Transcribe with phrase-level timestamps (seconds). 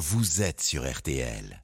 [0.00, 1.62] vous êtes sur RTL.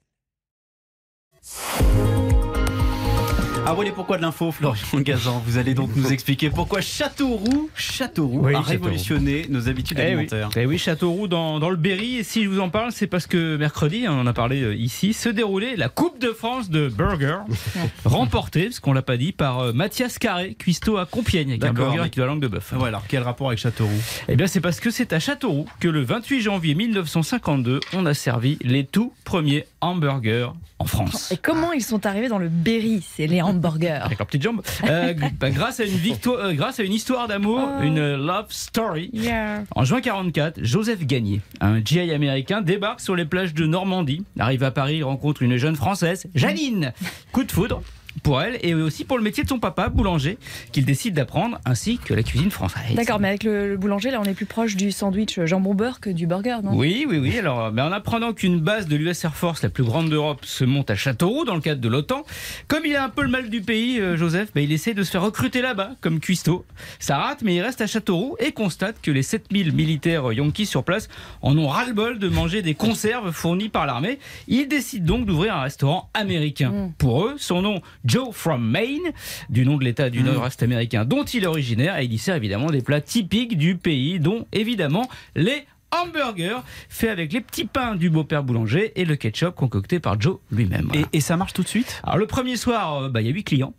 [3.69, 5.43] Ah voilà pourquoi de l'info, Florian Gazan.
[5.45, 8.69] Vous allez donc nous expliquer pourquoi Châteauroux, Châteauroux Oui, a Châteauroux.
[8.69, 10.07] révolutionné nos habitudes Eh oui.
[10.13, 10.49] alimentaires.
[10.55, 12.15] Eh oui, Châteauroux dans, dans le Berry.
[12.19, 14.73] Et si je vous en parle, c'est parce que mercredi, on en a parlé euh,
[14.73, 17.39] ici, se déroulait la Coupe de France de burger,
[18.05, 21.67] remportée, ce qu'on l'a pas dit, par euh, Mathias Carré, cuistot à Compiègne, avec un
[21.73, 22.71] D'accord, burger mais- avec de la langue de bœuf.
[22.79, 23.91] Ouais, alors quel rapport avec Châteauroux?
[24.29, 28.13] Eh bien, c'est parce que c'est à Châteauroux que le 28 janvier 1952, on a
[28.13, 31.31] servi les tout premiers hamburgers en France.
[31.31, 33.56] Et comment ils sont arrivés dans le Berry, c'est les hamburgers
[34.05, 34.61] Avec leurs petites jambes.
[34.89, 37.83] Euh, bah, grâce à une victoire, euh, grâce à une histoire d'amour, Oh.
[37.83, 39.09] une love story.
[39.13, 39.63] Yeah.
[39.75, 44.23] En juin 44, Joseph Gagné, un GI américain, débarque sur les plages de Normandie.
[44.39, 46.93] Arrive à Paris, il rencontre une jeune française, Janine.
[47.31, 47.81] Coup de foudre
[48.23, 50.37] pour elle et aussi pour le métier de son papa, boulanger,
[50.71, 52.95] qu'il décide d'apprendre, ainsi que la cuisine française.
[52.95, 55.99] D'accord, mais avec le, le boulanger, là, on est plus proche du sandwich jambon beurre
[55.99, 56.71] que du burger, non?
[56.75, 57.37] Oui, oui, oui.
[57.37, 60.63] Alors, ben, en apprenant qu'une base de l'US Air Force, la plus grande d'Europe, se
[60.63, 62.23] monte à Châteauroux dans le cadre de l'OTAN,
[62.67, 65.03] comme il a un peu le mal du pays, euh, Joseph, ben, il essaie de
[65.03, 66.65] se faire recruter là-bas comme cuistot.
[66.99, 70.83] Ça rate, mais il reste à Châteauroux et constate que les 7000 militaires yankees sur
[70.83, 71.07] place
[71.41, 74.19] en ont ras-le-bol de manger des conserves fournies par l'armée.
[74.47, 76.71] Il décide donc d'ouvrir un restaurant américain.
[76.71, 76.93] Mm.
[76.97, 79.11] Pour eux, son nom, Joe from Maine,
[79.49, 80.25] du nom de l'État du Mm.
[80.25, 83.75] Nord-Est américain dont il est originaire, et il y sert évidemment des plats typiques du
[83.75, 89.15] pays, dont évidemment les hamburgers faits avec les petits pains du beau-père boulanger et le
[89.15, 90.87] ketchup concocté par Joe lui-même.
[90.87, 91.07] Voilà.
[91.13, 92.01] et, et ça marche tout de suite?
[92.03, 93.73] Alors le premier soir, euh, bah, il y a 8 clients.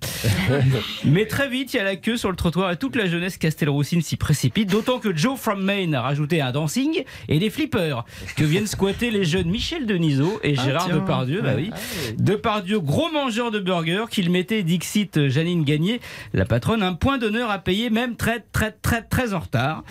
[1.05, 3.37] Mais très vite, il y a la queue sur le trottoir et toute la jeunesse
[3.37, 4.71] castelroussine s'y précipite.
[4.71, 8.05] D'autant que Joe from Maine a rajouté un dancing et des flippers
[8.37, 10.97] que viennent squatter les jeunes Michel Denisot et Gérard tiens.
[10.97, 11.43] Depardieu.
[11.43, 11.71] Bah oui.
[12.19, 16.01] Depardieu, gros mangeur de burgers, qu'il mettait, Dixit Janine Gagné,
[16.33, 19.85] la patronne, un point d'honneur à payer, même très, très, très, très en retard.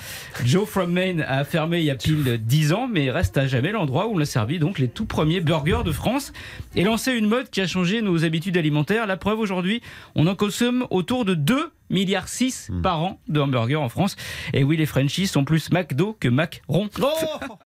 [0.44, 3.74] Joe from Maine a fermé il y a pile 10 ans, mais reste à jamais
[3.74, 6.32] l'endroit où on a servi donc les tout premiers burgers de France
[6.74, 9.08] et lancé une mode qui a changé nos habitudes alimentaires.
[9.08, 9.82] La preuve aujourd'hui,
[10.16, 14.16] on en consomme autour de 2 milliards 6 par an de hamburgers en France.
[14.54, 16.90] Et oui, les Frenchies sont plus McDo que Macron.
[17.02, 17.58] Oh